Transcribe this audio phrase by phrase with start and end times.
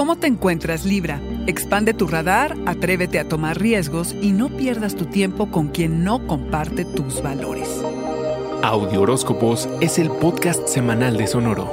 [0.00, 1.20] ¿Cómo te encuentras, Libra?
[1.46, 6.26] Expande tu radar, atrévete a tomar riesgos y no pierdas tu tiempo con quien no
[6.26, 7.68] comparte tus valores.
[8.62, 11.68] Audio Horóscopos es el podcast semanal de Sonoro.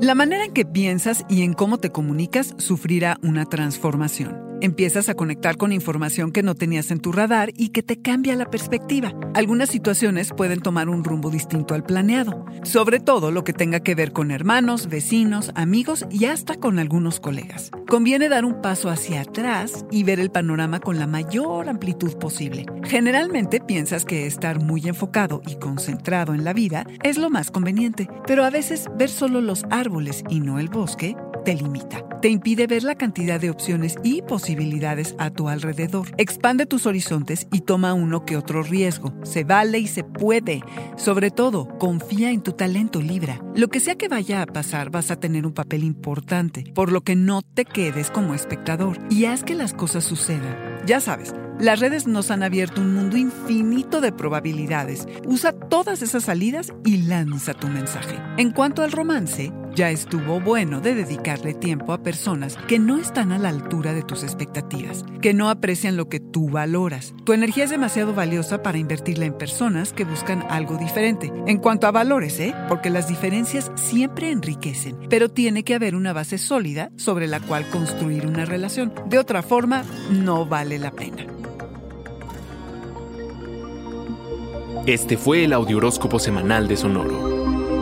[0.00, 4.43] La manera en que piensas y en cómo te comunicas sufrirá una transformación.
[4.60, 8.36] Empiezas a conectar con información que no tenías en tu radar y que te cambia
[8.36, 9.12] la perspectiva.
[9.34, 13.94] Algunas situaciones pueden tomar un rumbo distinto al planeado, sobre todo lo que tenga que
[13.94, 17.70] ver con hermanos, vecinos, amigos y hasta con algunos colegas.
[17.88, 22.64] Conviene dar un paso hacia atrás y ver el panorama con la mayor amplitud posible.
[22.84, 28.08] Generalmente piensas que estar muy enfocado y concentrado en la vida es lo más conveniente,
[28.26, 32.04] pero a veces ver solo los árboles y no el bosque te limita.
[32.20, 36.08] Te impide ver la cantidad de opciones y posibilidades a tu alrededor.
[36.16, 39.12] Expande tus horizontes y toma uno que otro riesgo.
[39.24, 40.62] Se vale y se puede.
[40.96, 43.40] Sobre todo, confía en tu talento Libra.
[43.54, 47.02] Lo que sea que vaya a pasar, vas a tener un papel importante, por lo
[47.02, 50.56] que no te quedes como espectador y haz que las cosas sucedan.
[50.86, 55.06] Ya sabes, las redes nos han abierto un mundo infinito de probabilidades.
[55.26, 58.18] Usa todas esas salidas y lanza tu mensaje.
[58.38, 63.32] En cuanto al romance, ya estuvo bueno de dedicarle tiempo a personas que no están
[63.32, 67.14] a la altura de tus expectativas, que no aprecian lo que tú valoras.
[67.24, 71.32] Tu energía es demasiado valiosa para invertirla en personas que buscan algo diferente.
[71.46, 72.54] En cuanto a valores, ¿eh?
[72.68, 77.68] Porque las diferencias siempre enriquecen, pero tiene que haber una base sólida sobre la cual
[77.70, 78.92] construir una relación.
[79.06, 81.26] De otra forma, no vale la pena.
[84.86, 87.33] Este fue el Audioróscopo Semanal de Sonoro.